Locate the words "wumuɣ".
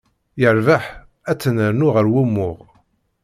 2.13-2.57